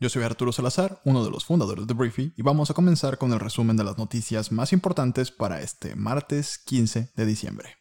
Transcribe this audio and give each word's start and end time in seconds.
Yo 0.00 0.08
soy 0.08 0.22
Arturo 0.22 0.52
Salazar, 0.52 1.00
uno 1.04 1.24
de 1.24 1.30
los 1.32 1.44
fundadores 1.44 1.88
de 1.88 1.94
Briefy, 1.94 2.32
y 2.36 2.42
vamos 2.42 2.70
a 2.70 2.74
comenzar 2.74 3.18
con 3.18 3.32
el 3.32 3.40
resumen 3.40 3.76
de 3.76 3.82
las 3.82 3.98
noticias 3.98 4.52
más 4.52 4.72
importantes 4.72 5.32
para 5.32 5.60
este 5.60 5.96
martes 5.96 6.58
15 6.66 7.10
de 7.16 7.26
diciembre. 7.26 7.74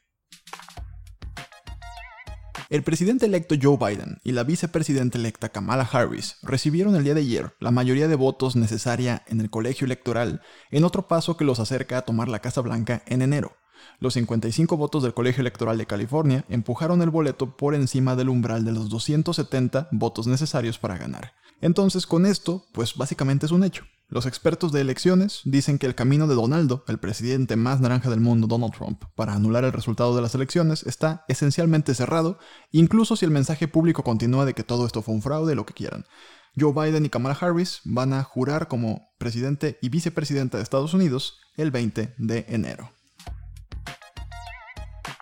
El 2.70 2.82
presidente 2.82 3.28
electo 3.28 3.54
Joe 3.62 3.78
Biden 3.78 4.18
y 4.24 4.32
la 4.32 4.44
vicepresidenta 4.44 5.20
electa 5.20 5.50
Kamala 5.50 5.88
Harris 5.90 6.38
recibieron 6.42 6.96
el 6.96 7.04
día 7.04 7.14
de 7.14 7.22
ayer 7.22 7.54
la 7.60 7.70
mayoría 7.70 8.08
de 8.08 8.16
votos 8.16 8.56
necesaria 8.56 9.24
en 9.28 9.40
el 9.40 9.52
colegio 9.52 9.86
electoral 9.86 10.42
en 10.72 10.86
otro 10.86 11.08
paso 11.08 11.38
que 11.38 11.46
los 11.46 11.60
acerca 11.60 12.00
a 12.00 12.02
tomar 12.02 12.30
la 12.30 12.40
Casa 12.40 12.62
Blanca 12.62 13.04
en 13.06 13.22
enero. 13.22 13.56
Los 14.00 14.14
55 14.14 14.78
votos 14.78 15.04
del 15.04 15.14
Colegio 15.14 15.42
Electoral 15.42 15.78
de 15.78 15.86
California 15.86 16.46
empujaron 16.50 17.02
el 17.02 17.10
boleto 17.10 17.58
por 17.58 17.76
encima 17.76 18.16
del 18.16 18.30
umbral 18.30 18.66
de 18.66 18.72
los 18.72 18.90
270 18.90 19.90
votos 19.92 20.28
necesarios 20.28 20.78
para 20.78 20.98
ganar. 20.98 21.34
Entonces, 21.62 22.06
con 22.06 22.26
esto, 22.26 22.66
pues 22.72 22.96
básicamente 22.96 23.46
es 23.46 23.52
un 23.52 23.64
hecho. 23.64 23.84
Los 24.10 24.26
expertos 24.26 24.72
de 24.72 24.80
elecciones 24.80 25.42
dicen 25.44 25.78
que 25.78 25.86
el 25.86 25.96
camino 25.96 26.28
de 26.28 26.36
Donaldo, 26.36 26.86
el 26.88 26.98
presidente 26.98 27.58
más 27.58 27.82
naranja 27.82 28.10
del 28.10 28.22
mundo, 28.22 28.48
Donald 28.48 28.74
Trump, 28.74 29.04
para 29.16 29.34
anular 29.34 29.66
el 29.66 29.74
resultado 29.74 30.16
de 30.16 30.22
las 30.22 30.34
elecciones 30.34 30.84
está 30.84 31.26
esencialmente 31.28 31.94
cerrado, 31.94 32.40
incluso 32.72 33.18
si 33.18 33.26
el 33.26 33.32
mensaje 33.32 33.68
público 33.68 34.04
continúa 34.04 34.46
de 34.46 34.54
que 34.54 34.64
todo 34.64 34.86
esto 34.86 35.02
fue 35.02 35.14
un 35.14 35.22
fraude, 35.22 35.56
lo 35.56 35.66
que 35.66 35.74
quieran. 35.74 36.06
Joe 36.58 36.72
Biden 36.72 37.06
y 37.06 37.10
Kamala 37.10 37.38
Harris 37.40 37.82
van 37.84 38.14
a 38.14 38.24
jurar 38.24 38.70
como 38.70 39.10
presidente 39.18 39.78
y 39.82 39.90
vicepresidenta 39.90 40.58
de 40.58 40.64
Estados 40.64 40.94
Unidos 40.94 41.40
el 41.58 41.72
20 41.72 42.16
de 42.18 42.46
enero. 42.48 42.97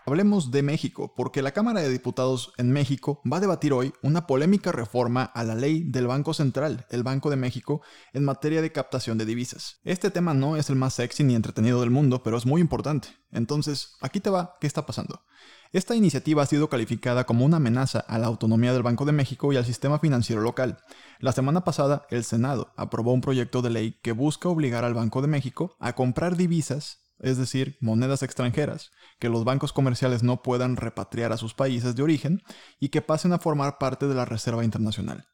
Hablemos 0.07 0.51
de 0.51 0.61
México, 0.61 1.15
porque 1.15 1.41
la 1.41 1.49
Cámara 1.49 1.81
de 1.81 1.89
Diputados 1.89 2.53
en 2.57 2.71
México 2.71 3.23
va 3.25 3.37
a 3.37 3.39
debatir 3.39 3.73
hoy 3.73 3.91
una 4.03 4.27
polémica 4.27 4.71
reforma 4.71 5.23
a 5.23 5.43
la 5.43 5.55
ley 5.55 5.81
del 5.81 6.05
Banco 6.05 6.35
Central, 6.35 6.85
el 6.91 7.01
Banco 7.01 7.31
de 7.31 7.37
México, 7.37 7.81
en 8.13 8.23
materia 8.23 8.61
de 8.61 8.71
captación 8.71 9.17
de 9.17 9.25
divisas. 9.25 9.79
Este 9.83 10.11
tema 10.11 10.35
no 10.35 10.57
es 10.57 10.69
el 10.69 10.75
más 10.75 10.93
sexy 10.93 11.23
ni 11.23 11.33
entretenido 11.33 11.81
del 11.81 11.89
mundo, 11.89 12.21
pero 12.21 12.37
es 12.37 12.45
muy 12.45 12.61
importante. 12.61 13.07
Entonces, 13.31 13.95
aquí 13.99 14.19
te 14.19 14.29
va, 14.29 14.57
¿qué 14.61 14.67
está 14.67 14.85
pasando? 14.85 15.23
Esta 15.71 15.95
iniciativa 15.95 16.43
ha 16.43 16.45
sido 16.45 16.69
calificada 16.69 17.23
como 17.23 17.43
una 17.43 17.57
amenaza 17.57 17.99
a 17.99 18.19
la 18.19 18.27
autonomía 18.27 18.73
del 18.73 18.83
Banco 18.83 19.05
de 19.05 19.11
México 19.11 19.51
y 19.51 19.57
al 19.57 19.65
sistema 19.65 19.97
financiero 19.97 20.43
local. 20.43 20.77
La 21.19 21.31
semana 21.31 21.63
pasada, 21.63 22.05
el 22.11 22.23
Senado 22.23 22.71
aprobó 22.77 23.11
un 23.11 23.21
proyecto 23.21 23.63
de 23.63 23.71
ley 23.71 23.99
que 24.03 24.11
busca 24.11 24.49
obligar 24.49 24.85
al 24.85 24.93
Banco 24.93 25.23
de 25.23 25.29
México 25.29 25.75
a 25.79 25.93
comprar 25.93 26.37
divisas 26.37 27.04
es 27.19 27.37
decir, 27.37 27.77
monedas 27.81 28.23
extranjeras, 28.23 28.91
que 29.19 29.29
los 29.29 29.43
bancos 29.43 29.73
comerciales 29.73 30.23
no 30.23 30.41
puedan 30.41 30.75
repatriar 30.75 31.31
a 31.31 31.37
sus 31.37 31.53
países 31.53 31.95
de 31.95 32.03
origen 32.03 32.41
y 32.79 32.89
que 32.89 33.01
pasen 33.01 33.33
a 33.33 33.39
formar 33.39 33.77
parte 33.77 34.07
de 34.07 34.15
la 34.15 34.25
Reserva 34.25 34.63
Internacional. 34.63 35.27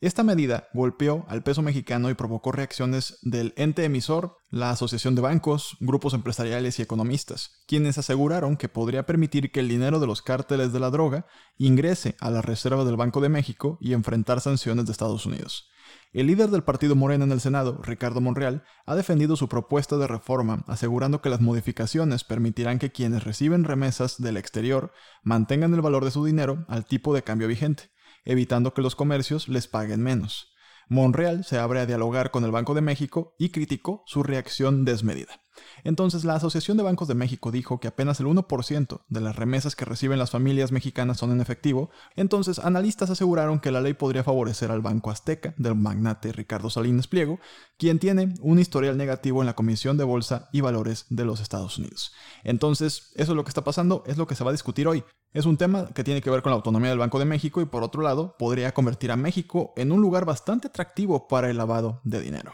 Esta 0.00 0.22
medida 0.22 0.68
golpeó 0.74 1.24
al 1.28 1.42
peso 1.42 1.62
mexicano 1.62 2.10
y 2.10 2.14
provocó 2.14 2.52
reacciones 2.52 3.18
del 3.22 3.54
ente 3.56 3.84
emisor, 3.84 4.36
la 4.50 4.70
Asociación 4.70 5.14
de 5.14 5.22
Bancos, 5.22 5.76
grupos 5.80 6.12
empresariales 6.12 6.78
y 6.78 6.82
economistas, 6.82 7.62
quienes 7.66 7.96
aseguraron 7.96 8.58
que 8.58 8.68
podría 8.68 9.06
permitir 9.06 9.50
que 9.50 9.60
el 9.60 9.68
dinero 9.68 9.98
de 9.98 10.06
los 10.06 10.20
cárteles 10.20 10.72
de 10.72 10.80
la 10.80 10.90
droga 10.90 11.26
ingrese 11.56 12.14
a 12.20 12.30
la 12.30 12.42
Reserva 12.42 12.84
del 12.84 12.96
Banco 12.96 13.22
de 13.22 13.30
México 13.30 13.78
y 13.80 13.94
enfrentar 13.94 14.42
sanciones 14.42 14.84
de 14.84 14.92
Estados 14.92 15.24
Unidos. 15.24 15.70
El 16.16 16.28
líder 16.28 16.48
del 16.48 16.62
partido 16.62 16.96
Morena 16.96 17.26
en 17.26 17.32
el 17.32 17.42
Senado, 17.42 17.78
Ricardo 17.82 18.22
Monreal, 18.22 18.64
ha 18.86 18.94
defendido 18.94 19.36
su 19.36 19.50
propuesta 19.50 19.98
de 19.98 20.06
reforma, 20.06 20.64
asegurando 20.66 21.20
que 21.20 21.28
las 21.28 21.42
modificaciones 21.42 22.24
permitirán 22.24 22.78
que 22.78 22.90
quienes 22.90 23.22
reciben 23.22 23.64
remesas 23.64 24.16
del 24.16 24.38
exterior 24.38 24.94
mantengan 25.22 25.74
el 25.74 25.82
valor 25.82 26.06
de 26.06 26.10
su 26.10 26.24
dinero 26.24 26.64
al 26.68 26.86
tipo 26.86 27.12
de 27.14 27.22
cambio 27.22 27.48
vigente, 27.48 27.90
evitando 28.24 28.72
que 28.72 28.80
los 28.80 28.96
comercios 28.96 29.46
les 29.48 29.68
paguen 29.68 30.02
menos. 30.02 30.54
Monreal 30.88 31.44
se 31.44 31.58
abre 31.58 31.80
a 31.80 31.86
dialogar 31.86 32.30
con 32.30 32.44
el 32.44 32.50
Banco 32.50 32.72
de 32.72 32.80
México 32.80 33.34
y 33.38 33.50
criticó 33.50 34.02
su 34.06 34.22
reacción 34.22 34.86
desmedida. 34.86 35.42
Entonces, 35.84 36.24
la 36.24 36.34
Asociación 36.34 36.76
de 36.76 36.82
Bancos 36.82 37.08
de 37.08 37.14
México 37.14 37.50
dijo 37.50 37.80
que 37.80 37.88
apenas 37.88 38.20
el 38.20 38.26
1% 38.26 39.00
de 39.08 39.20
las 39.20 39.36
remesas 39.36 39.76
que 39.76 39.84
reciben 39.84 40.18
las 40.18 40.30
familias 40.30 40.72
mexicanas 40.72 41.18
son 41.18 41.32
en 41.32 41.40
efectivo, 41.40 41.90
entonces 42.14 42.58
analistas 42.58 43.10
aseguraron 43.10 43.60
que 43.60 43.70
la 43.70 43.80
ley 43.80 43.94
podría 43.94 44.24
favorecer 44.24 44.70
al 44.70 44.80
Banco 44.80 45.10
Azteca 45.10 45.54
del 45.56 45.74
magnate 45.74 46.32
Ricardo 46.32 46.70
Salinas 46.70 47.08
Pliego, 47.08 47.38
quien 47.78 47.98
tiene 47.98 48.34
un 48.40 48.58
historial 48.58 48.96
negativo 48.96 49.42
en 49.42 49.46
la 49.46 49.54
Comisión 49.54 49.96
de 49.96 50.04
Bolsa 50.04 50.48
y 50.52 50.60
Valores 50.60 51.06
de 51.10 51.24
los 51.24 51.40
Estados 51.40 51.78
Unidos. 51.78 52.12
Entonces, 52.44 53.12
eso 53.14 53.32
es 53.32 53.36
lo 53.36 53.44
que 53.44 53.50
está 53.50 53.64
pasando, 53.64 54.02
es 54.06 54.16
lo 54.16 54.26
que 54.26 54.34
se 54.34 54.44
va 54.44 54.50
a 54.50 54.52
discutir 54.52 54.88
hoy. 54.88 55.04
Es 55.32 55.44
un 55.44 55.56
tema 55.56 55.88
que 55.88 56.04
tiene 56.04 56.22
que 56.22 56.30
ver 56.30 56.42
con 56.42 56.50
la 56.50 56.56
autonomía 56.56 56.90
del 56.90 56.98
Banco 56.98 57.18
de 57.18 57.24
México 57.26 57.60
y 57.60 57.66
por 57.66 57.82
otro 57.82 58.02
lado 58.02 58.36
podría 58.38 58.72
convertir 58.72 59.10
a 59.10 59.16
México 59.16 59.74
en 59.76 59.92
un 59.92 60.00
lugar 60.00 60.24
bastante 60.24 60.68
atractivo 60.68 61.28
para 61.28 61.50
el 61.50 61.58
lavado 61.58 62.00
de 62.04 62.20
dinero. 62.20 62.52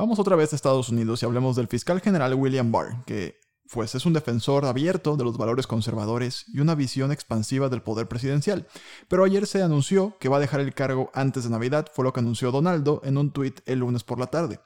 Vamos 0.00 0.18
otra 0.18 0.34
vez 0.34 0.50
a 0.50 0.56
Estados 0.56 0.88
Unidos 0.88 1.22
y 1.22 1.26
hablemos 1.26 1.56
del 1.56 1.68
fiscal 1.68 2.00
general 2.00 2.32
William 2.32 2.72
Barr, 2.72 3.04
que 3.04 3.38
pues 3.70 3.94
es 3.94 4.06
un 4.06 4.14
defensor 4.14 4.64
abierto 4.64 5.14
de 5.18 5.24
los 5.24 5.36
valores 5.36 5.66
conservadores 5.66 6.46
y 6.48 6.60
una 6.60 6.74
visión 6.74 7.12
expansiva 7.12 7.68
del 7.68 7.82
poder 7.82 8.08
presidencial. 8.08 8.66
Pero 9.08 9.24
ayer 9.24 9.46
se 9.46 9.62
anunció 9.62 10.16
que 10.18 10.30
va 10.30 10.38
a 10.38 10.40
dejar 10.40 10.60
el 10.60 10.72
cargo 10.72 11.10
antes 11.12 11.44
de 11.44 11.50
Navidad, 11.50 11.88
fue 11.92 12.06
lo 12.06 12.14
que 12.14 12.20
anunció 12.20 12.50
Donaldo 12.50 13.02
en 13.04 13.18
un 13.18 13.30
tuit 13.30 13.60
el 13.66 13.80
lunes 13.80 14.02
por 14.02 14.18
la 14.18 14.28
tarde. 14.28 14.60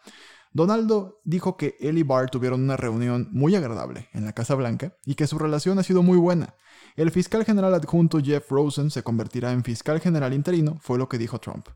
Donaldo 0.55 1.21
dijo 1.25 1.57
que 1.57 1.77
él 1.81 1.99
y 1.99 2.05
Barr 2.05 2.31
tuvieron 2.31 2.63
una 2.63 2.77
reunión 2.77 3.29
muy 3.33 3.57
agradable 3.57 4.09
en 4.13 4.25
la 4.25 4.35
Casa 4.35 4.55
Blanca 4.55 4.97
y 5.05 5.17
que 5.17 5.27
su 5.27 5.37
relación 5.37 5.81
ha 5.81 5.83
sido 5.83 6.05
muy 6.05 6.17
buena. 6.17 6.55
El 6.95 7.11
fiscal 7.11 7.45
general 7.45 7.75
adjunto 7.75 8.21
Jeff 8.23 8.49
Rosen 8.53 8.93
se 8.93 9.03
convertirá 9.03 9.51
en 9.51 9.65
fiscal 9.65 10.01
general 10.01 10.33
interino, 10.33 10.79
fue 10.81 10.97
lo 10.97 11.09
que 11.09 11.19
dijo 11.19 11.41
Trump. 11.41 11.67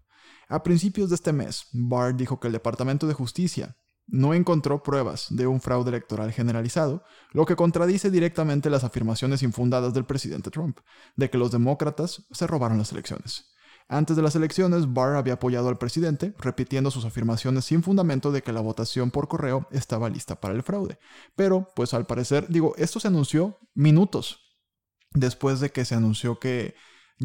A 0.49 0.63
principios 0.63 1.09
de 1.09 1.17
este 1.17 1.33
mes, 1.33 1.67
Barr 1.73 2.17
dijo 2.17 2.39
que 2.39 2.47
el 2.47 2.53
Departamento 2.53 3.09
de 3.09 3.15
Justicia 3.15 3.77
no 4.07 4.33
encontró 4.33 4.81
pruebas 4.85 5.27
de 5.31 5.49
un 5.49 5.61
fraude 5.61 5.91
electoral 5.91 6.31
generalizado, 6.31 7.03
lo 7.33 7.47
que 7.47 7.57
contradice 7.57 8.13
directamente 8.13 8.71
las 8.71 8.85
afirmaciones 8.85 9.43
infundadas 9.43 9.93
del 9.93 10.05
presidente 10.05 10.51
Trump, 10.53 10.79
de 11.17 11.29
que 11.29 11.37
los 11.37 11.51
demócratas 11.51 12.27
se 12.31 12.47
robaron 12.47 12.79
las 12.79 12.93
elecciones. 12.93 13.58
Antes 13.91 14.17
de 14.17 14.23
las 14.23 14.37
elecciones, 14.37 14.93
Barr 14.93 15.17
había 15.17 15.35
apoyado 15.35 15.69
al 15.69 15.79
presidente, 15.79 16.35
repitiendo 16.39 16.91
sus 16.91 17.07
afirmaciones 17.07 17.65
sin 17.65 17.83
fundamento 17.83 18.31
de 18.31 18.43
que 18.43 18.53
la 18.53 18.61
votación 18.61 19.11
por 19.11 19.29
correo 19.29 19.67
estaba 19.71 20.11
lista 20.11 20.39
para 20.39 20.53
el 20.53 20.63
fraude. 20.63 20.99
Pero, 21.35 21.69
pues 21.75 21.95
al 21.95 22.07
parecer, 22.07 22.47
digo, 22.49 22.75
esto 22.77 23.01
se 23.01 23.09
anunció 23.09 23.59
minutos 23.75 24.41
después 25.15 25.61
de 25.61 25.71
que 25.71 25.87
se 25.87 25.95
anunció 25.95 26.39
que 26.39 26.75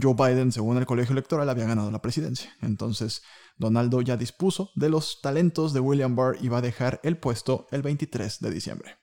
Joe 0.02 0.14
Biden, 0.14 0.54
según 0.54 0.78
el 0.78 0.86
colegio 0.86 1.12
electoral, 1.12 1.50
había 1.50 1.68
ganado 1.68 1.92
la 1.92 2.02
presidencia. 2.02 2.56
Entonces, 2.62 3.24
Donaldo 3.58 4.02
ya 4.02 4.16
dispuso 4.16 4.72
de 4.76 4.90
los 4.90 5.20
talentos 5.22 5.74
de 5.74 5.82
William 5.82 6.16
Barr 6.16 6.38
y 6.42 6.48
va 6.48 6.60
a 6.60 6.62
dejar 6.62 7.02
el 7.04 7.18
puesto 7.18 7.68
el 7.72 7.82
23 7.82 8.40
de 8.40 8.52
diciembre. 8.52 8.98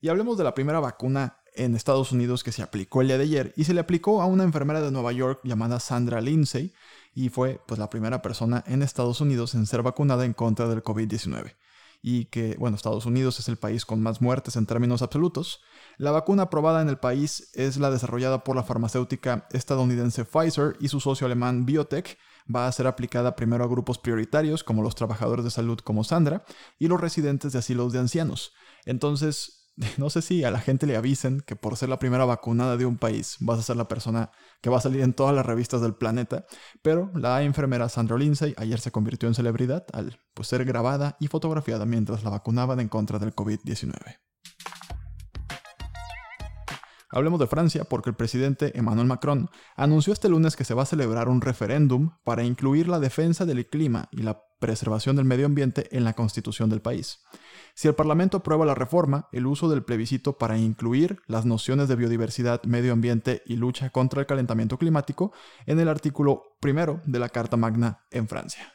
Y 0.00 0.08
hablemos 0.08 0.36
de 0.36 0.44
la 0.44 0.54
primera 0.54 0.80
vacuna 0.80 1.38
en 1.58 1.74
Estados 1.74 2.12
Unidos 2.12 2.42
que 2.44 2.52
se 2.52 2.62
aplicó 2.62 3.02
el 3.02 3.08
día 3.08 3.18
de 3.18 3.24
ayer 3.24 3.52
y 3.56 3.64
se 3.64 3.74
le 3.74 3.80
aplicó 3.80 4.22
a 4.22 4.26
una 4.26 4.44
enfermera 4.44 4.80
de 4.80 4.90
Nueva 4.90 5.12
York 5.12 5.40
llamada 5.44 5.80
Sandra 5.80 6.20
Lindsay 6.20 6.72
y 7.14 7.28
fue 7.28 7.60
pues 7.66 7.78
la 7.78 7.90
primera 7.90 8.22
persona 8.22 8.64
en 8.66 8.82
Estados 8.82 9.20
Unidos 9.20 9.54
en 9.54 9.66
ser 9.66 9.82
vacunada 9.82 10.24
en 10.24 10.32
contra 10.32 10.68
del 10.68 10.82
COVID-19 10.82 11.54
y 12.02 12.26
que, 12.26 12.56
bueno, 12.58 12.76
Estados 12.76 13.06
Unidos 13.06 13.38
es 13.40 13.48
el 13.48 13.56
país 13.56 13.84
con 13.84 14.00
más 14.00 14.20
muertes 14.20 14.56
en 14.56 14.66
términos 14.66 15.02
absolutos. 15.02 15.60
La 15.96 16.12
vacuna 16.12 16.44
aprobada 16.44 16.80
en 16.80 16.88
el 16.88 16.98
país 16.98 17.50
es 17.54 17.76
la 17.76 17.90
desarrollada 17.90 18.44
por 18.44 18.56
la 18.56 18.62
farmacéutica 18.62 19.48
estadounidense 19.50 20.24
Pfizer 20.24 20.76
y 20.80 20.88
su 20.88 21.00
socio 21.00 21.26
alemán 21.26 21.66
Biotech. 21.66 22.18
Va 22.54 22.66
a 22.66 22.72
ser 22.72 22.86
aplicada 22.86 23.34
primero 23.36 23.64
a 23.64 23.68
grupos 23.68 23.98
prioritarios 23.98 24.64
como 24.64 24.82
los 24.82 24.94
trabajadores 24.94 25.44
de 25.44 25.50
salud 25.50 25.80
como 25.80 26.04
Sandra 26.04 26.44
y 26.78 26.88
los 26.88 27.00
residentes 27.00 27.52
de 27.52 27.58
asilos 27.58 27.92
de 27.92 27.98
ancianos. 27.98 28.52
Entonces, 28.86 29.57
no 29.96 30.10
sé 30.10 30.22
si 30.22 30.44
a 30.44 30.50
la 30.50 30.60
gente 30.60 30.86
le 30.86 30.96
avisen 30.96 31.40
que 31.40 31.56
por 31.56 31.76
ser 31.76 31.88
la 31.88 31.98
primera 31.98 32.24
vacunada 32.24 32.76
de 32.76 32.86
un 32.86 32.98
país 32.98 33.36
vas 33.40 33.58
a 33.58 33.62
ser 33.62 33.76
la 33.76 33.88
persona 33.88 34.30
que 34.60 34.70
va 34.70 34.78
a 34.78 34.80
salir 34.80 35.02
en 35.02 35.12
todas 35.12 35.34
las 35.34 35.46
revistas 35.46 35.80
del 35.80 35.94
planeta, 35.94 36.46
pero 36.82 37.10
la 37.14 37.42
enfermera 37.42 37.88
Sandra 37.88 38.18
Lindsay 38.18 38.54
ayer 38.56 38.80
se 38.80 38.90
convirtió 38.90 39.28
en 39.28 39.34
celebridad 39.34 39.86
al 39.92 40.20
pues, 40.34 40.48
ser 40.48 40.64
grabada 40.64 41.16
y 41.20 41.28
fotografiada 41.28 41.86
mientras 41.86 42.24
la 42.24 42.30
vacunaban 42.30 42.80
en 42.80 42.88
contra 42.88 43.18
del 43.18 43.34
COVID-19. 43.34 44.18
Hablemos 47.10 47.40
de 47.40 47.46
Francia 47.46 47.84
porque 47.84 48.10
el 48.10 48.16
presidente 48.16 48.76
Emmanuel 48.76 49.06
Macron 49.06 49.48
anunció 49.76 50.12
este 50.12 50.28
lunes 50.28 50.56
que 50.56 50.64
se 50.64 50.74
va 50.74 50.82
a 50.82 50.86
celebrar 50.86 51.28
un 51.28 51.40
referéndum 51.40 52.10
para 52.22 52.44
incluir 52.44 52.86
la 52.86 52.98
defensa 52.98 53.46
del 53.46 53.66
clima 53.66 54.08
y 54.10 54.22
la 54.22 54.42
preservación 54.58 55.16
del 55.16 55.24
medio 55.24 55.46
ambiente 55.46 55.88
en 55.96 56.04
la 56.04 56.14
constitución 56.14 56.70
del 56.70 56.80
país. 56.80 57.20
Si 57.74 57.88
el 57.88 57.94
Parlamento 57.94 58.38
aprueba 58.38 58.66
la 58.66 58.74
reforma, 58.74 59.28
el 59.32 59.46
uso 59.46 59.68
del 59.68 59.84
plebiscito 59.84 60.38
para 60.38 60.58
incluir 60.58 61.20
las 61.26 61.44
nociones 61.44 61.88
de 61.88 61.96
biodiversidad, 61.96 62.62
medio 62.64 62.92
ambiente 62.92 63.42
y 63.46 63.56
lucha 63.56 63.90
contra 63.90 64.20
el 64.20 64.26
calentamiento 64.26 64.78
climático 64.78 65.32
en 65.66 65.78
el 65.80 65.88
artículo 65.88 66.56
primero 66.60 67.00
de 67.06 67.18
la 67.18 67.28
Carta 67.28 67.56
Magna 67.56 68.04
en 68.10 68.28
Francia. 68.28 68.72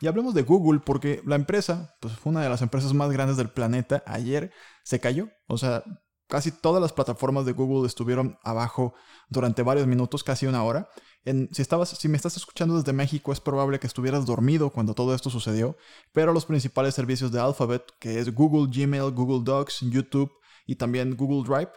Y 0.00 0.06
hablemos 0.06 0.34
de 0.34 0.42
Google 0.42 0.80
porque 0.84 1.22
la 1.26 1.34
empresa, 1.34 1.96
pues 2.00 2.14
fue 2.14 2.30
una 2.30 2.42
de 2.42 2.48
las 2.48 2.62
empresas 2.62 2.94
más 2.94 3.10
grandes 3.10 3.36
del 3.36 3.50
planeta, 3.50 4.02
ayer 4.06 4.52
se 4.84 5.00
cayó. 5.00 5.28
O 5.48 5.58
sea, 5.58 5.82
casi 6.28 6.52
todas 6.52 6.80
las 6.80 6.92
plataformas 6.92 7.46
de 7.46 7.52
Google 7.52 7.86
estuvieron 7.86 8.38
abajo 8.44 8.94
durante 9.28 9.62
varios 9.62 9.86
minutos, 9.86 10.22
casi 10.22 10.46
una 10.46 10.62
hora. 10.62 10.88
Si, 11.24 11.62
estabas, 11.62 11.90
si 11.90 12.08
me 12.08 12.16
estás 12.16 12.36
escuchando 12.36 12.76
desde 12.76 12.92
México, 12.92 13.32
es 13.32 13.40
probable 13.40 13.78
que 13.78 13.86
estuvieras 13.86 14.26
dormido 14.26 14.70
cuando 14.70 14.94
todo 14.94 15.14
esto 15.14 15.30
sucedió, 15.30 15.76
pero 16.12 16.32
los 16.32 16.46
principales 16.46 16.94
servicios 16.94 17.32
de 17.32 17.40
Alphabet, 17.40 17.84
que 17.98 18.18
es 18.18 18.34
Google 18.34 18.70
Gmail, 18.72 19.12
Google 19.12 19.44
Docs, 19.44 19.80
YouTube 19.82 20.32
y 20.66 20.76
también 20.76 21.16
Google 21.16 21.48
Drive, 21.48 21.72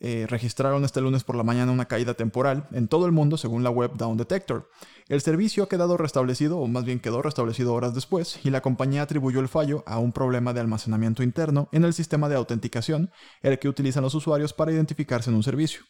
eh, 0.00 0.26
registraron 0.28 0.84
este 0.84 1.00
lunes 1.00 1.24
por 1.24 1.36
la 1.36 1.44
mañana 1.44 1.72
una 1.72 1.86
caída 1.86 2.14
temporal 2.14 2.68
en 2.72 2.88
todo 2.88 3.06
el 3.06 3.12
mundo 3.12 3.38
según 3.38 3.62
la 3.62 3.70
web 3.70 3.92
Down 3.94 4.16
Detector. 4.16 4.68
El 5.08 5.20
servicio 5.20 5.64
ha 5.64 5.68
quedado 5.68 5.96
restablecido, 5.96 6.58
o 6.58 6.66
más 6.66 6.84
bien 6.84 7.00
quedó 7.00 7.22
restablecido 7.22 7.72
horas 7.72 7.94
después, 7.94 8.40
y 8.44 8.50
la 8.50 8.60
compañía 8.60 9.02
atribuyó 9.02 9.40
el 9.40 9.48
fallo 9.48 9.82
a 9.86 9.98
un 9.98 10.12
problema 10.12 10.52
de 10.52 10.60
almacenamiento 10.60 11.22
interno 11.22 11.68
en 11.72 11.84
el 11.84 11.94
sistema 11.94 12.28
de 12.28 12.36
autenticación, 12.36 13.10
el 13.40 13.58
que 13.58 13.68
utilizan 13.68 14.02
los 14.02 14.14
usuarios 14.14 14.52
para 14.52 14.72
identificarse 14.72 15.30
en 15.30 15.36
un 15.36 15.42
servicio. 15.42 15.82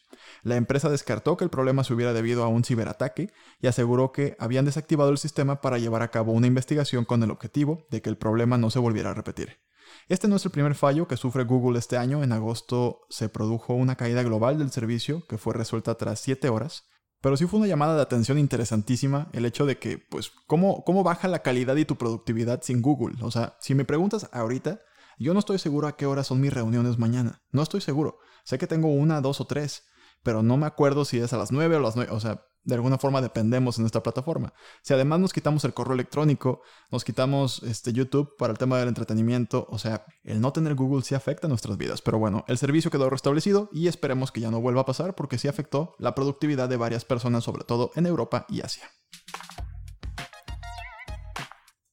La 0.43 0.55
empresa 0.55 0.89
descartó 0.89 1.37
que 1.37 1.43
el 1.43 1.49
problema 1.49 1.83
se 1.83 1.93
hubiera 1.93 2.13
debido 2.13 2.43
a 2.43 2.47
un 2.47 2.63
ciberataque 2.63 3.31
y 3.61 3.67
aseguró 3.67 4.11
que 4.11 4.35
habían 4.39 4.65
desactivado 4.65 5.09
el 5.09 5.17
sistema 5.17 5.61
para 5.61 5.77
llevar 5.77 6.01
a 6.01 6.11
cabo 6.11 6.31
una 6.31 6.47
investigación 6.47 7.05
con 7.05 7.23
el 7.23 7.31
objetivo 7.31 7.85
de 7.89 8.01
que 8.01 8.09
el 8.09 8.17
problema 8.17 8.57
no 8.57 8.69
se 8.69 8.79
volviera 8.79 9.11
a 9.11 9.13
repetir. 9.13 9.59
Este 10.07 10.27
no 10.27 10.35
es 10.35 10.45
el 10.45 10.51
primer 10.51 10.75
fallo 10.75 11.07
que 11.07 11.17
sufre 11.17 11.43
Google 11.43 11.79
este 11.79 11.97
año. 11.97 12.23
En 12.23 12.31
agosto 12.31 13.01
se 13.09 13.29
produjo 13.29 13.73
una 13.73 13.95
caída 13.95 14.23
global 14.23 14.59
del 14.59 14.71
servicio 14.71 15.25
que 15.27 15.37
fue 15.37 15.53
resuelta 15.53 15.95
tras 15.95 16.19
7 16.19 16.49
horas. 16.49 16.83
Pero 17.21 17.37
sí 17.37 17.47
fue 17.47 17.59
una 17.59 17.67
llamada 17.67 17.95
de 17.95 18.03
atención 18.03 18.37
interesantísima 18.37 19.29
el 19.33 19.45
hecho 19.45 19.65
de 19.65 19.79
que, 19.79 19.97
pues, 19.97 20.31
¿cómo, 20.45 20.83
¿cómo 20.83 21.03
baja 21.03 21.27
la 21.27 21.41
calidad 21.41 21.75
y 21.75 21.85
tu 21.85 21.95
productividad 21.95 22.61
sin 22.61 22.83
Google? 22.83 23.15
O 23.21 23.31
sea, 23.31 23.57
si 23.59 23.73
me 23.73 23.85
preguntas 23.85 24.29
ahorita, 24.31 24.79
yo 25.17 25.33
no 25.33 25.39
estoy 25.39 25.57
seguro 25.57 25.87
a 25.87 25.95
qué 25.95 26.05
hora 26.05 26.23
son 26.23 26.39
mis 26.39 26.53
reuniones 26.53 26.99
mañana. 26.99 27.41
No 27.51 27.63
estoy 27.63 27.81
seguro. 27.81 28.19
Sé 28.43 28.59
que 28.59 28.67
tengo 28.67 28.89
una, 28.89 29.21
dos 29.21 29.41
o 29.41 29.45
tres, 29.45 29.85
pero 30.25 30.41
no 30.41 30.57
me 30.57 30.65
acuerdo 30.65 31.05
si 31.05 31.19
es 31.19 31.33
a 31.33 31.37
las 31.37 31.51
9 31.51 31.75
o 31.75 31.79
las 31.79 31.95
9. 31.95 32.11
O 32.11 32.19
sea, 32.19 32.43
de 32.63 32.73
alguna 32.73 32.97
forma 32.97 33.21
dependemos 33.21 33.77
en 33.77 33.85
esta 33.85 34.01
plataforma. 34.01 34.53
Si 34.81 34.91
además 34.91 35.19
nos 35.19 35.31
quitamos 35.31 35.63
el 35.65 35.75
correo 35.75 35.93
electrónico, 35.93 36.63
nos 36.91 37.05
quitamos 37.05 37.61
este, 37.61 37.93
YouTube 37.93 38.35
para 38.35 38.51
el 38.51 38.57
tema 38.57 38.79
del 38.79 38.87
entretenimiento, 38.87 39.67
o 39.69 39.77
sea, 39.77 40.03
el 40.23 40.41
no 40.41 40.51
tener 40.51 40.73
Google 40.73 41.03
sí 41.03 41.13
afecta 41.13 41.47
nuestras 41.47 41.77
vidas. 41.77 42.01
Pero 42.01 42.17
bueno, 42.17 42.43
el 42.47 42.57
servicio 42.57 42.89
quedó 42.89 43.07
restablecido 43.07 43.69
y 43.71 43.87
esperemos 43.87 44.31
que 44.31 44.41
ya 44.41 44.49
no 44.49 44.61
vuelva 44.61 44.81
a 44.81 44.85
pasar 44.87 45.13
porque 45.13 45.37
sí 45.37 45.47
afectó 45.47 45.93
la 45.99 46.15
productividad 46.15 46.69
de 46.69 46.77
varias 46.77 47.05
personas, 47.05 47.43
sobre 47.43 47.63
todo 47.63 47.91
en 47.93 48.07
Europa 48.07 48.47
y 48.49 48.61
Asia. 48.61 48.89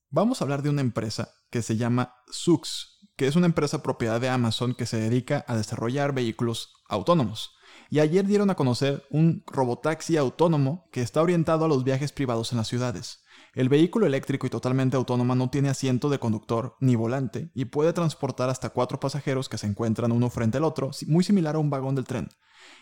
Vamos 0.09 0.41
a 0.41 0.45
hablar 0.45 0.63
de 0.63 0.71
una 0.71 0.81
empresa 0.81 1.35
que 1.51 1.61
se 1.61 1.77
llama 1.77 2.15
Sux, 2.31 2.99
que 3.15 3.27
es 3.27 3.37
una 3.37 3.47
empresa 3.47 3.83
propiedad 3.83 4.23
de 4.23 4.31
Amazon 4.31 4.75
que 4.75 4.87
se 4.87 4.99
dedica 4.99 5.45
a 5.47 5.55
desarrollar 5.55 6.15
vehículos 6.15 6.73
autónomos 6.89 7.51
y 7.91 8.01
ayer 8.01 8.27
dieron 8.27 8.51
a 8.51 8.55
conocer 8.55 9.05
un 9.11 9.45
robotaxi 9.47 10.17
autónomo 10.17 10.89
que 10.93 11.03
está 11.03 11.23
orientado 11.23 11.65
a 11.65 11.69
los 11.69 11.85
viajes 11.85 12.13
privados 12.13 12.53
en 12.53 12.59
las 12.59 12.69
ciudades. 12.69 13.23
El 13.55 13.69
vehículo 13.69 14.07
eléctrico 14.07 14.47
y 14.47 14.51
totalmente 14.51 14.97
autónomo 14.97 15.35
no 15.35 15.51
tiene 15.51 15.69
asiento 15.69 16.09
de 16.09 16.19
conductor 16.19 16.77
ni 16.81 16.97
volante 16.97 17.51
y 17.55 17.67
puede 17.67 17.93
transportar 17.93 18.49
hasta 18.49 18.71
cuatro 18.71 18.99
pasajeros 18.99 19.49
que 19.49 19.59
se 19.59 19.67
encuentran 19.67 20.13
uno 20.13 20.31
frente 20.31 20.59
al 20.59 20.65
otro, 20.65 20.91
muy 21.07 21.23
similar 21.23 21.57
a 21.57 21.59
un 21.59 21.69
vagón 21.69 21.95
del 21.95 22.07
tren. 22.07 22.29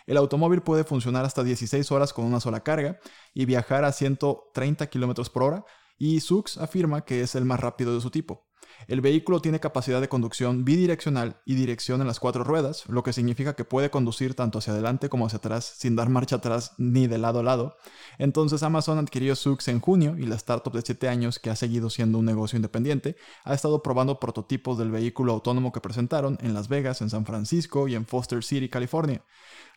El 0.06 0.16
automóvil 0.16 0.62
puede 0.62 0.84
funcionar 0.84 1.24
hasta 1.24 1.42
16 1.42 1.90
horas 1.90 2.12
con 2.12 2.24
una 2.24 2.40
sola 2.40 2.62
carga 2.62 3.00
y 3.34 3.46
viajar 3.46 3.84
a 3.84 3.92
130 3.92 4.86
km 4.88 5.30
por 5.30 5.42
hora, 5.42 5.64
y 5.98 6.20
Sux 6.20 6.56
afirma 6.56 7.04
que 7.04 7.20
es 7.20 7.34
el 7.34 7.44
más 7.44 7.60
rápido 7.60 7.94
de 7.94 8.00
su 8.00 8.10
tipo. 8.10 8.49
El 8.86 9.00
vehículo 9.00 9.40
tiene 9.40 9.60
capacidad 9.60 10.00
de 10.00 10.08
conducción 10.08 10.64
bidireccional 10.64 11.40
y 11.44 11.54
dirección 11.54 12.00
en 12.00 12.06
las 12.06 12.20
cuatro 12.20 12.44
ruedas, 12.44 12.84
lo 12.88 13.02
que 13.02 13.12
significa 13.12 13.54
que 13.54 13.64
puede 13.64 13.90
conducir 13.90 14.34
tanto 14.34 14.58
hacia 14.58 14.72
adelante 14.72 15.08
como 15.08 15.26
hacia 15.26 15.38
atrás 15.38 15.74
sin 15.76 15.96
dar 15.96 16.08
marcha 16.08 16.36
atrás 16.36 16.72
ni 16.78 17.06
de 17.06 17.18
lado 17.18 17.40
a 17.40 17.42
lado. 17.42 17.76
Entonces 18.18 18.62
Amazon 18.62 18.98
adquirió 18.98 19.36
Sux 19.36 19.68
en 19.68 19.80
junio 19.80 20.16
y 20.18 20.26
la 20.26 20.36
startup 20.36 20.72
de 20.72 20.82
7 20.82 21.08
años, 21.08 21.38
que 21.38 21.50
ha 21.50 21.56
seguido 21.56 21.90
siendo 21.90 22.18
un 22.18 22.24
negocio 22.24 22.56
independiente, 22.56 23.16
ha 23.44 23.54
estado 23.54 23.82
probando 23.82 24.18
prototipos 24.18 24.78
del 24.78 24.90
vehículo 24.90 25.32
autónomo 25.32 25.72
que 25.72 25.80
presentaron 25.80 26.38
en 26.40 26.54
Las 26.54 26.68
Vegas, 26.68 27.00
en 27.00 27.10
San 27.10 27.24
Francisco 27.24 27.88
y 27.88 27.94
en 27.94 28.06
Foster 28.06 28.42
City, 28.42 28.68
California. 28.68 29.24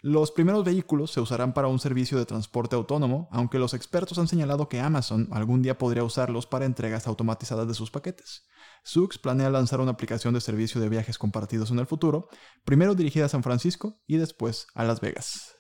Los 0.02 0.32
primeros 0.32 0.66
vehículos 0.66 1.12
se 1.12 1.22
usarán 1.22 1.54
para 1.54 1.70
un 1.70 1.80
servicio 1.80 2.18
de 2.18 2.26
transporte 2.26 2.76
autónomo, 2.76 3.30
aunque 3.32 3.60
los 3.60 3.74
expertos 3.74 4.18
han 4.18 4.28
señalado 4.28 4.68
que 4.68 4.82
Amazon 4.82 5.30
algún 5.32 5.62
día 5.62 5.78
podría 5.78 6.04
usarlos 6.04 6.46
para 6.46 6.66
entregas 6.66 7.08
automatizadas 7.08 7.68
de 7.68 7.74
sus 7.74 7.90
paquetes. 7.90 8.46
Sux 8.84 9.18
planea 9.18 9.50
lanzar 9.50 9.80
una 9.80 9.92
aplicación 9.92 10.34
de 10.34 10.42
servicio 10.42 10.82
de 10.82 10.90
viajes 10.90 11.18
compartidos 11.18 11.72
en 11.72 11.80
el 11.80 11.88
futuro, 11.88 12.28
primero 12.66 12.96
dirigida 12.96 13.26
a 13.26 13.30
San 13.30 13.42
Francisco 13.42 14.02
y 14.06 14.18
después 14.18 14.68
a 14.76 14.84
Las 14.84 15.00
Vegas. 15.00 15.56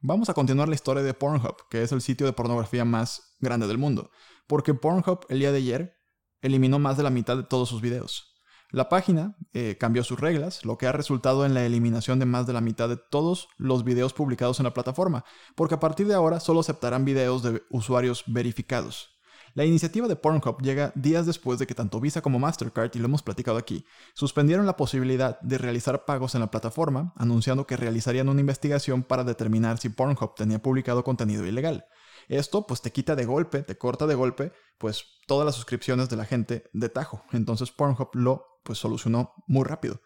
Vamos 0.00 0.28
a 0.28 0.34
continuar 0.34 0.68
la 0.68 0.74
historia 0.74 1.02
de 1.02 1.14
Pornhub, 1.14 1.68
que 1.68 1.82
es 1.82 1.92
el 1.92 2.00
sitio 2.00 2.26
de 2.26 2.32
pornografía 2.32 2.84
más 2.84 3.36
grande 3.38 3.66
del 3.66 3.76
mundo, 3.76 4.10
porque 4.46 4.72
Pornhub 4.72 5.26
el 5.28 5.40
día 5.40 5.52
de 5.52 5.58
ayer 5.58 5.96
eliminó 6.40 6.78
más 6.78 6.96
de 6.96 7.02
la 7.02 7.10
mitad 7.10 7.36
de 7.36 7.42
todos 7.42 7.68
sus 7.68 7.82
videos. 7.82 8.34
La 8.70 8.88
página 8.88 9.36
eh, 9.52 9.76
cambió 9.78 10.04
sus 10.04 10.18
reglas, 10.18 10.64
lo 10.64 10.78
que 10.78 10.86
ha 10.86 10.92
resultado 10.92 11.44
en 11.44 11.54
la 11.54 11.64
eliminación 11.64 12.18
de 12.18 12.26
más 12.26 12.46
de 12.46 12.52
la 12.52 12.60
mitad 12.60 12.88
de 12.88 12.96
todos 12.96 13.48
los 13.58 13.84
videos 13.84 14.12
publicados 14.12 14.58
en 14.58 14.64
la 14.64 14.74
plataforma, 14.74 15.24
porque 15.54 15.74
a 15.74 15.80
partir 15.80 16.06
de 16.08 16.14
ahora 16.14 16.40
solo 16.40 16.60
aceptarán 16.60 17.04
videos 17.04 17.42
de 17.42 17.62
usuarios 17.70 18.24
verificados. 18.26 19.15
La 19.56 19.64
iniciativa 19.64 20.06
de 20.06 20.16
Pornhub 20.16 20.60
llega 20.60 20.92
días 20.94 21.24
después 21.24 21.58
de 21.58 21.66
que 21.66 21.74
tanto 21.74 21.98
Visa 21.98 22.20
como 22.20 22.38
Mastercard, 22.38 22.90
y 22.92 22.98
lo 22.98 23.06
hemos 23.06 23.22
platicado 23.22 23.56
aquí, 23.56 23.86
suspendieron 24.12 24.66
la 24.66 24.76
posibilidad 24.76 25.40
de 25.40 25.56
realizar 25.56 26.04
pagos 26.04 26.34
en 26.34 26.42
la 26.42 26.50
plataforma, 26.50 27.14
anunciando 27.16 27.66
que 27.66 27.78
realizarían 27.78 28.28
una 28.28 28.42
investigación 28.42 29.02
para 29.02 29.24
determinar 29.24 29.78
si 29.78 29.88
Pornhub 29.88 30.34
tenía 30.34 30.60
publicado 30.60 31.02
contenido 31.04 31.46
ilegal. 31.46 31.86
Esto 32.28 32.66
pues 32.66 32.82
te 32.82 32.92
quita 32.92 33.16
de 33.16 33.24
golpe, 33.24 33.62
te 33.62 33.78
corta 33.78 34.06
de 34.06 34.14
golpe, 34.14 34.52
pues 34.76 35.06
todas 35.26 35.46
las 35.46 35.54
suscripciones 35.54 36.10
de 36.10 36.16
la 36.16 36.26
gente 36.26 36.68
de 36.74 36.90
tajo. 36.90 37.22
Entonces 37.32 37.70
Pornhub 37.70 38.10
lo 38.12 38.60
pues 38.62 38.76
solucionó 38.76 39.32
muy 39.46 39.64
rápido. 39.64 40.02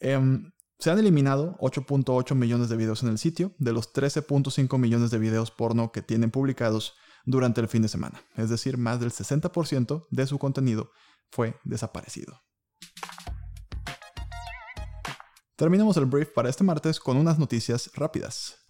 Em, 0.00 0.52
se 0.78 0.90
han 0.90 0.98
eliminado 0.98 1.56
8.8 1.60 2.34
millones 2.34 2.68
de 2.68 2.76
videos 2.76 3.02
en 3.02 3.08
el 3.08 3.16
sitio, 3.16 3.54
de 3.58 3.72
los 3.72 3.94
13.5 3.94 4.76
millones 4.76 5.10
de 5.10 5.18
videos 5.18 5.50
porno 5.50 5.92
que 5.92 6.02
tienen 6.02 6.30
publicados 6.30 6.94
durante 7.26 7.60
el 7.60 7.68
fin 7.68 7.82
de 7.82 7.88
semana. 7.88 8.22
Es 8.36 8.48
decir, 8.48 8.78
más 8.78 9.00
del 9.00 9.10
60% 9.10 10.06
de 10.10 10.26
su 10.26 10.38
contenido 10.38 10.90
fue 11.30 11.60
desaparecido. 11.64 12.40
Terminamos 15.56 15.96
el 15.96 16.06
brief 16.06 16.30
para 16.32 16.48
este 16.48 16.64
martes 16.64 17.00
con 17.00 17.16
unas 17.16 17.38
noticias 17.38 17.90
rápidas. 17.94 18.66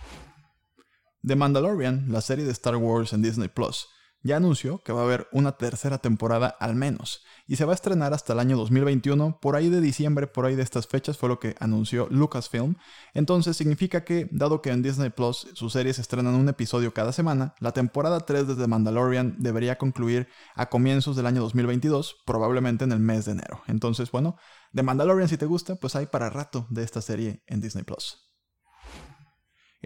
The 1.22 1.36
Mandalorian, 1.36 2.06
la 2.10 2.20
serie 2.20 2.44
de 2.44 2.52
Star 2.52 2.76
Wars 2.76 3.12
en 3.12 3.22
Disney 3.22 3.48
Plus, 3.48 3.88
ya 4.26 4.36
anunció 4.36 4.78
que 4.82 4.92
va 4.92 5.00
a 5.00 5.04
haber 5.04 5.28
una 5.32 5.52
tercera 5.52 5.98
temporada 5.98 6.48
al 6.48 6.74
menos, 6.74 7.24
y 7.46 7.56
se 7.56 7.64
va 7.64 7.72
a 7.72 7.74
estrenar 7.74 8.12
hasta 8.12 8.32
el 8.32 8.40
año 8.40 8.56
2021, 8.56 9.38
por 9.40 9.56
ahí 9.56 9.68
de 9.68 9.80
diciembre, 9.80 10.26
por 10.26 10.46
ahí 10.46 10.56
de 10.56 10.62
estas 10.62 10.86
fechas 10.86 11.16
fue 11.16 11.28
lo 11.28 11.38
que 11.38 11.54
anunció 11.60 12.08
Lucasfilm. 12.10 12.76
Entonces 13.14 13.56
significa 13.56 14.04
que, 14.04 14.28
dado 14.32 14.62
que 14.62 14.70
en 14.70 14.82
Disney 14.82 15.10
Plus 15.10 15.48
sus 15.54 15.72
series 15.72 15.98
estrenan 15.98 16.34
un 16.34 16.48
episodio 16.48 16.92
cada 16.92 17.12
semana, 17.12 17.54
la 17.60 17.72
temporada 17.72 18.20
3 18.20 18.48
de 18.48 18.56
The 18.56 18.66
Mandalorian 18.66 19.36
debería 19.38 19.78
concluir 19.78 20.28
a 20.54 20.68
comienzos 20.68 21.16
del 21.16 21.26
año 21.26 21.40
2022, 21.42 22.16
probablemente 22.26 22.84
en 22.84 22.92
el 22.92 23.00
mes 23.00 23.26
de 23.26 23.32
enero. 23.32 23.62
Entonces, 23.68 24.10
bueno, 24.10 24.36
The 24.74 24.82
Mandalorian 24.82 25.28
si 25.28 25.36
te 25.36 25.46
gusta, 25.46 25.76
pues 25.76 25.94
hay 25.94 26.06
para 26.06 26.30
rato 26.30 26.66
de 26.70 26.82
esta 26.82 27.00
serie 27.00 27.42
en 27.46 27.60
Disney 27.60 27.84
Plus. 27.84 28.25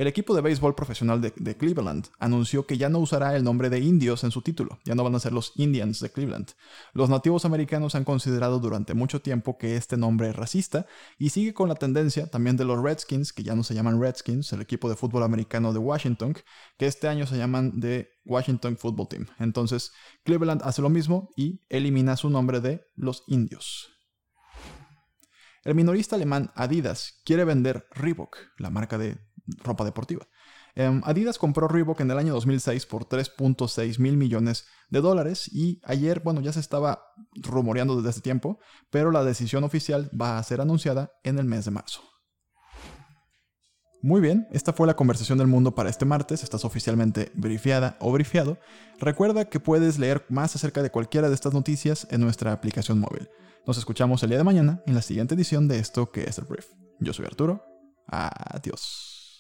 El 0.01 0.07
equipo 0.07 0.35
de 0.35 0.41
béisbol 0.41 0.75
profesional 0.75 1.21
de, 1.21 1.57
Cleveland 1.59 2.07
anunció 2.19 2.67
que 2.67 2.79
ya 2.79 2.89
no 2.89 3.01
usará 3.01 3.37
el 3.37 3.45
nombre 3.45 3.69
de 3.69 3.81
indios 3.81 4.25
en 4.25 4.31
su 4.31 4.41
título, 4.41 4.79
ya 4.83 4.95
no 4.95 5.05
van 5.05 5.15
a 5.15 5.21
ser 5.21 5.35
los 5.35 5.53
Indians 5.57 6.01
de 6.01 6.11
Cleveland. 6.11 6.53
Los 6.95 7.11
nativos 7.11 7.45
americanos 7.45 7.95
han 7.95 8.05
considerado 8.05 8.61
durante 8.61 8.95
mucho 8.95 9.21
tiempo 9.21 9.59
que 9.59 9.77
este 9.77 9.99
nombre 9.99 10.31
es 10.31 10.37
racista 10.37 10.87
y 11.19 11.29
sigue 11.29 11.53
con 11.53 11.69
la 11.69 11.75
tendencia 11.75 12.31
también 12.31 12.57
de 12.57 12.65
los 12.65 12.83
Redskins, 12.83 13.35
que 13.35 13.43
ya 13.43 13.55
no 13.55 13.63
se 13.63 13.75
llaman 13.75 14.01
Redskins, 14.01 14.51
el 14.55 14.63
equipo 14.63 14.89
de 14.89 14.97
fútbol 14.97 15.23
americano 15.23 15.71
de 15.75 15.81
Washington, 15.81 16.33
que 16.79 16.87
este 16.87 17.07
año 17.07 17.27
se 17.27 17.37
llaman 17.37 17.79
de 17.79 18.09
Washington 18.25 18.79
Football 18.79 19.09
Team. 19.09 19.27
Entonces, 19.39 19.93
Cleveland 20.25 20.63
hace 20.65 20.81
lo 20.81 20.89
mismo 20.89 21.29
y 21.37 21.61
elimina 21.69 22.17
su 22.17 22.31
nombre 22.31 22.61
de 22.61 22.87
los 22.97 23.23
indios. 23.27 23.91
El 25.63 25.75
minorista 25.75 26.17
alemán 26.17 26.51
Adidas 26.55 27.21
quiere 27.23 27.45
vender 27.45 27.87
Reebok, 27.91 28.39
la 28.57 28.71
marca 28.71 28.97
de 28.97 29.19
ropa 29.63 29.85
deportiva. 29.85 30.27
Em, 30.75 31.01
Adidas 31.05 31.39
compró 31.39 31.69
Reebok 31.69 32.01
en 32.01 32.11
el 32.11 32.19
año 32.19 32.33
2006 32.33 32.87
por 32.87 33.07
3.6 33.07 33.99
mil 33.99 34.17
millones 34.17 34.67
de 34.89 35.01
dólares 35.01 35.49
y 35.53 35.81
ayer, 35.85 36.21
bueno, 36.21 36.41
ya 36.41 36.53
se 36.53 36.61
estaba 36.61 37.03
rumoreando 37.35 37.97
desde 37.97 38.11
hace 38.11 38.21
tiempo, 38.21 38.59
pero 38.91 39.11
la 39.11 39.25
decisión 39.25 39.65
oficial 39.65 40.11
va 40.19 40.39
a 40.39 40.43
ser 40.43 40.61
anunciada 40.61 41.13
en 41.25 41.39
el 41.39 41.45
mes 41.45 41.65
de 41.65 41.73
marzo. 41.73 42.03
Muy 44.03 44.23
bien, 44.23 44.49
esta 44.51 44.73
fue 44.73 44.87
la 44.87 44.97
conversación 44.97 45.37
del 45.37 45.47
mundo 45.47 45.75
para 45.75 45.91
este 45.91 46.07
martes, 46.07 46.43
estás 46.43 46.65
oficialmente 46.65 47.31
brifiada 47.35 47.99
o 48.01 48.11
brifiado. 48.11 48.57
Recuerda 48.99 49.51
que 49.51 49.61
puedes 49.61 49.99
leer 49.99 50.25
más 50.31 50.57
acerca 50.57 50.83
de 50.83 50.91
cualquiera 50.91 51.29
de 51.29 51.35
estas 51.35 51.53
noticias 51.53 52.07
en 52.11 52.23
nuestra 52.23 52.53
aplicación 52.53 52.99
móvil. 52.99 53.29
Nos 53.67 53.77
escuchamos 53.77 54.23
el 54.23 54.31
día 54.31 54.39
de 54.39 54.45
mañana 54.45 54.83
en 54.87 54.95
la 54.95 55.03
siguiente 55.03 55.35
edición 55.35 55.69
de 55.69 55.79
esto 55.79 56.11
que 56.11 56.23
es 56.23 56.39
el 56.39 56.47
brief. 56.47 56.67
Yo 56.99 57.13
soy 57.13 57.27
Arturo. 57.27 57.63
Adiós. 58.07 59.20